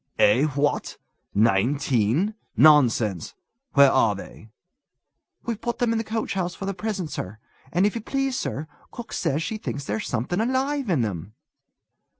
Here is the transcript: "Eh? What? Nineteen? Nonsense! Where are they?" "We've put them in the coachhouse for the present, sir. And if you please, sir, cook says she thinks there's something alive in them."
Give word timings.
"Eh? 0.17 0.45
What? 0.55 0.97
Nineteen? 1.35 2.33
Nonsense! 2.57 3.35
Where 3.73 3.91
are 3.91 4.15
they?" 4.15 4.49
"We've 5.45 5.61
put 5.61 5.77
them 5.77 5.91
in 5.91 5.99
the 5.99 6.03
coachhouse 6.03 6.55
for 6.55 6.65
the 6.65 6.73
present, 6.73 7.11
sir. 7.11 7.37
And 7.71 7.85
if 7.85 7.93
you 7.93 8.01
please, 8.01 8.35
sir, 8.35 8.67
cook 8.89 9.13
says 9.13 9.43
she 9.43 9.57
thinks 9.59 9.85
there's 9.85 10.07
something 10.07 10.39
alive 10.41 10.89
in 10.89 11.01
them." 11.01 11.35